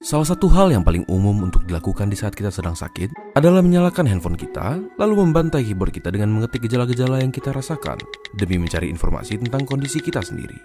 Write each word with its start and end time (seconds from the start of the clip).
Salah 0.00 0.24
satu 0.24 0.48
hal 0.48 0.72
yang 0.72 0.80
paling 0.80 1.04
umum 1.12 1.44
untuk 1.44 1.68
dilakukan 1.68 2.08
di 2.08 2.16
saat 2.16 2.32
kita 2.32 2.48
sedang 2.48 2.72
sakit 2.72 3.36
adalah 3.36 3.60
menyalakan 3.60 4.08
handphone 4.08 4.32
kita, 4.32 4.80
lalu 4.96 5.28
membantai 5.28 5.60
keyboard 5.60 5.92
kita 5.92 6.08
dengan 6.08 6.32
mengetik 6.32 6.64
gejala-gejala 6.64 7.20
yang 7.20 7.28
kita 7.28 7.52
rasakan 7.52 8.00
demi 8.32 8.56
mencari 8.56 8.88
informasi 8.88 9.36
tentang 9.36 9.68
kondisi 9.68 10.00
kita 10.00 10.24
sendiri. 10.24 10.56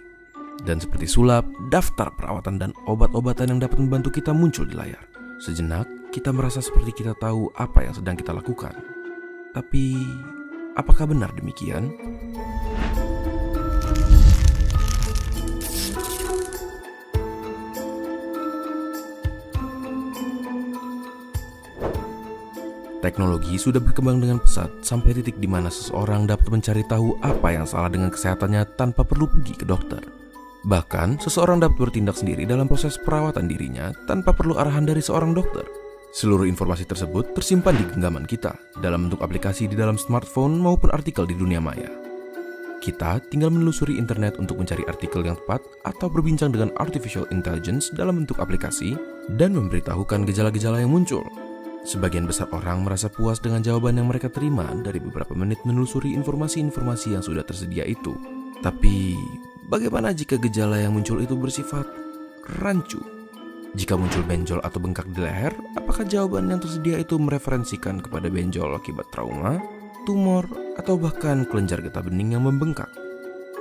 Dan 0.64 0.80
seperti 0.80 1.04
sulap, 1.04 1.44
daftar 1.68 2.16
perawatan 2.16 2.64
dan 2.64 2.72
obat-obatan 2.88 3.52
yang 3.52 3.60
dapat 3.60 3.76
membantu 3.84 4.08
kita 4.16 4.32
muncul 4.32 4.64
di 4.64 4.72
layar. 4.72 5.04
Sejenak, 5.44 5.84
kita 6.16 6.32
merasa 6.32 6.64
seperti 6.64 7.04
kita 7.04 7.12
tahu 7.20 7.52
apa 7.60 7.84
yang 7.84 7.92
sedang 7.92 8.16
kita 8.16 8.32
lakukan. 8.32 8.72
Tapi, 9.52 10.00
apakah 10.80 11.12
benar 11.12 11.36
demikian? 11.36 11.92
Teknologi 23.06 23.62
sudah 23.62 23.78
berkembang 23.78 24.18
dengan 24.18 24.42
pesat 24.42 24.82
sampai 24.82 25.14
titik 25.14 25.38
di 25.38 25.46
mana 25.46 25.70
seseorang 25.70 26.26
dapat 26.26 26.50
mencari 26.50 26.82
tahu 26.90 27.22
apa 27.22 27.54
yang 27.54 27.70
salah 27.70 27.86
dengan 27.86 28.10
kesehatannya 28.10 28.66
tanpa 28.74 29.06
perlu 29.06 29.30
pergi 29.30 29.54
ke 29.54 29.62
dokter. 29.62 30.02
Bahkan, 30.66 31.22
seseorang 31.22 31.62
dapat 31.62 31.78
bertindak 31.78 32.18
sendiri 32.18 32.50
dalam 32.50 32.66
proses 32.66 32.98
perawatan 32.98 33.46
dirinya 33.46 33.94
tanpa 34.10 34.34
perlu 34.34 34.58
arahan 34.58 34.90
dari 34.90 35.06
seorang 35.06 35.38
dokter. 35.38 35.62
Seluruh 36.18 36.50
informasi 36.50 36.90
tersebut 36.90 37.38
tersimpan 37.38 37.78
di 37.78 37.86
genggaman 37.94 38.26
kita 38.26 38.58
dalam 38.82 39.06
bentuk 39.06 39.22
aplikasi 39.22 39.70
di 39.70 39.78
dalam 39.78 40.02
smartphone 40.02 40.58
maupun 40.58 40.90
artikel 40.90 41.30
di 41.30 41.38
dunia 41.38 41.62
maya. 41.62 41.94
Kita 42.82 43.22
tinggal 43.30 43.54
menelusuri 43.54 44.02
internet 44.02 44.42
untuk 44.42 44.58
mencari 44.58 44.82
artikel 44.90 45.22
yang 45.22 45.38
tepat 45.46 45.62
atau 45.86 46.10
berbincang 46.10 46.50
dengan 46.50 46.74
artificial 46.82 47.30
intelligence 47.30 47.94
dalam 47.94 48.26
bentuk 48.26 48.42
aplikasi 48.42 48.98
dan 49.38 49.54
memberitahukan 49.54 50.26
gejala-gejala 50.26 50.82
yang 50.82 50.90
muncul. 50.90 51.22
Sebagian 51.86 52.26
besar 52.26 52.50
orang 52.50 52.82
merasa 52.82 53.14
puas 53.14 53.38
dengan 53.38 53.62
jawaban 53.62 54.02
yang 54.02 54.10
mereka 54.10 54.26
terima 54.34 54.66
dari 54.82 54.98
beberapa 54.98 55.38
menit 55.38 55.62
menelusuri 55.70 56.18
informasi-informasi 56.18 57.14
yang 57.14 57.22
sudah 57.22 57.46
tersedia 57.46 57.86
itu. 57.86 58.18
Tapi, 58.66 59.14
bagaimana 59.70 60.10
jika 60.10 60.42
gejala 60.42 60.82
yang 60.82 60.98
muncul 60.98 61.22
itu 61.22 61.38
bersifat 61.38 61.86
rancu? 62.58 62.98
Jika 63.78 63.94
muncul 63.94 64.26
benjol 64.26 64.66
atau 64.66 64.82
bengkak 64.82 65.06
di 65.14 65.22
leher, 65.22 65.54
apakah 65.78 66.10
jawaban 66.10 66.50
yang 66.50 66.58
tersedia 66.58 66.98
itu 66.98 67.22
mereferensikan 67.22 68.02
kepada 68.02 68.34
benjol 68.34 68.74
akibat 68.74 69.06
trauma, 69.14 69.62
tumor, 70.10 70.50
atau 70.82 70.98
bahkan 70.98 71.46
kelenjar 71.46 71.86
getah 71.86 72.02
bening 72.02 72.34
yang 72.34 72.50
membengkak? 72.50 72.90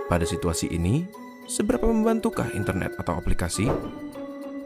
Pada 0.09 0.25
situasi 0.25 0.73
ini, 0.73 1.05
seberapa 1.45 1.85
membantukah 1.85 2.57
internet 2.57 2.97
atau 2.97 3.21
aplikasi? 3.21 3.69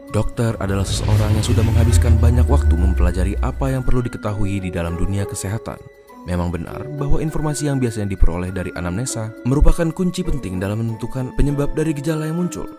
Dokter 0.09 0.57
adalah 0.57 0.85
seseorang 0.85 1.37
yang 1.37 1.45
sudah 1.45 1.61
menghabiskan 1.61 2.17
banyak 2.17 2.45
waktu 2.49 2.73
mempelajari 3.09 3.41
apa 3.41 3.73
yang 3.73 3.81
perlu 3.81 4.05
diketahui 4.05 4.61
di 4.61 4.69
dalam 4.69 4.93
dunia 4.93 5.25
kesehatan. 5.25 5.81
Memang 6.29 6.53
benar 6.53 6.85
bahwa 6.93 7.17
informasi 7.25 7.65
yang 7.65 7.81
biasanya 7.81 8.13
diperoleh 8.13 8.53
dari 8.53 8.69
anamnesa 8.77 9.33
merupakan 9.49 9.89
kunci 9.89 10.21
penting 10.21 10.61
dalam 10.61 10.85
menentukan 10.85 11.33
penyebab 11.33 11.73
dari 11.73 11.89
gejala 11.97 12.29
yang 12.29 12.37
muncul. 12.37 12.69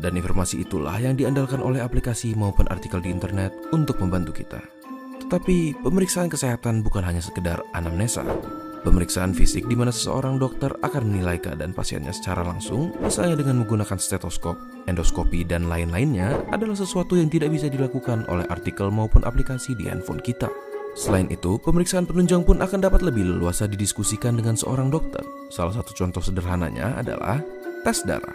Dan 0.00 0.16
informasi 0.16 0.64
itulah 0.64 0.96
yang 0.96 1.20
diandalkan 1.20 1.60
oleh 1.60 1.84
aplikasi 1.84 2.32
maupun 2.32 2.64
artikel 2.72 3.04
di 3.04 3.12
internet 3.12 3.52
untuk 3.76 4.00
membantu 4.00 4.40
kita. 4.40 4.64
Tetapi 5.20 5.84
pemeriksaan 5.84 6.32
kesehatan 6.32 6.80
bukan 6.80 7.04
hanya 7.04 7.20
sekedar 7.20 7.60
anamnesa, 7.76 8.24
Pemeriksaan 8.84 9.32
fisik 9.32 9.64
di 9.64 9.72
mana 9.72 9.88
seseorang 9.88 10.36
dokter 10.36 10.68
akan 10.84 11.08
menilai 11.08 11.40
keadaan 11.40 11.72
pasiennya 11.72 12.12
secara 12.12 12.44
langsung, 12.44 12.92
misalnya 13.00 13.40
dengan 13.40 13.64
menggunakan 13.64 13.96
stetoskop, 13.96 14.60
endoskopi, 14.84 15.40
dan 15.40 15.72
lain-lainnya, 15.72 16.44
adalah 16.52 16.76
sesuatu 16.76 17.16
yang 17.16 17.32
tidak 17.32 17.48
bisa 17.48 17.72
dilakukan 17.72 18.28
oleh 18.28 18.44
artikel 18.52 18.92
maupun 18.92 19.24
aplikasi 19.24 19.72
di 19.72 19.88
handphone 19.88 20.20
kita. 20.20 20.52
Selain 20.94 21.26
itu, 21.32 21.56
pemeriksaan 21.64 22.04
penunjang 22.04 22.44
pun 22.44 22.60
akan 22.60 22.84
dapat 22.84 23.02
lebih 23.02 23.24
leluasa 23.24 23.64
didiskusikan 23.64 24.36
dengan 24.36 24.54
seorang 24.54 24.92
dokter. 24.92 25.24
Salah 25.48 25.74
satu 25.80 25.96
contoh 25.96 26.20
sederhananya 26.20 27.00
adalah 27.00 27.40
tes 27.84 28.02
darah. 28.08 28.34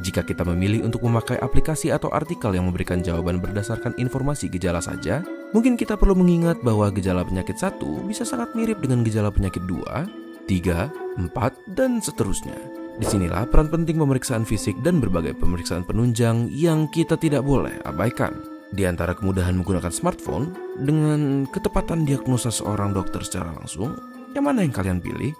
Jika 0.00 0.22
kita 0.22 0.46
memilih 0.46 0.86
untuk 0.86 1.02
memakai 1.02 1.42
aplikasi 1.42 1.90
atau 1.90 2.08
artikel 2.14 2.54
yang 2.54 2.70
memberikan 2.70 3.02
jawaban 3.02 3.42
berdasarkan 3.42 3.98
informasi 3.98 4.46
gejala 4.46 4.78
saja, 4.78 5.26
Mungkin 5.54 5.78
kita 5.78 5.94
perlu 5.94 6.18
mengingat 6.18 6.58
bahwa 6.60 6.90
gejala 6.90 7.22
penyakit 7.22 7.54
satu 7.54 8.02
bisa 8.02 8.26
sangat 8.26 8.50
mirip 8.58 8.82
dengan 8.82 9.06
gejala 9.06 9.30
penyakit 9.30 9.62
dua, 9.64 10.04
tiga, 10.50 10.90
empat, 11.14 11.54
dan 11.70 12.02
seterusnya. 12.02 12.56
Di 13.00 13.06
sinilah 13.08 13.48
peran 13.48 13.72
penting 13.72 13.96
pemeriksaan 13.96 14.42
fisik 14.42 14.74
dan 14.84 14.98
berbagai 14.98 15.32
pemeriksaan 15.40 15.86
penunjang 15.86 16.52
yang 16.52 16.92
kita 16.92 17.14
tidak 17.16 17.40
boleh 17.40 17.72
abaikan. 17.88 18.36
Di 18.68 18.82
antara 18.84 19.14
kemudahan 19.14 19.56
menggunakan 19.62 19.88
smartphone 19.88 20.50
dengan 20.76 21.46
ketepatan 21.48 22.02
diagnosa 22.02 22.50
seorang 22.50 22.90
dokter 22.90 23.22
secara 23.22 23.54
langsung, 23.54 23.94
yang 24.34 24.44
mana 24.44 24.60
yang 24.66 24.74
kalian 24.74 24.98
pilih? 24.98 25.30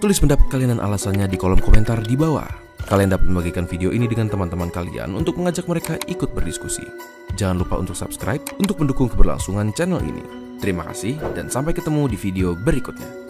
Tulis 0.00 0.16
pendapat 0.16 0.48
kalian 0.48 0.74
dan 0.74 0.82
alasannya 0.82 1.28
di 1.28 1.36
kolom 1.36 1.60
komentar 1.60 2.00
di 2.00 2.16
bawah. 2.16 2.69
Kalian 2.88 3.12
dapat 3.12 3.26
membagikan 3.28 3.68
video 3.68 3.92
ini 3.92 4.08
dengan 4.08 4.32
teman-teman 4.32 4.72
kalian 4.72 5.12
untuk 5.12 5.36
mengajak 5.36 5.68
mereka 5.68 6.00
ikut 6.08 6.32
berdiskusi. 6.32 6.84
Jangan 7.36 7.62
lupa 7.62 7.76
untuk 7.78 7.94
subscribe 7.94 8.42
untuk 8.56 8.80
mendukung 8.80 9.12
keberlangsungan 9.12 9.72
channel 9.76 10.00
ini. 10.02 10.22
Terima 10.60 10.84
kasih 10.88 11.16
dan 11.32 11.48
sampai 11.48 11.72
ketemu 11.72 12.10
di 12.10 12.16
video 12.16 12.52
berikutnya. 12.52 13.29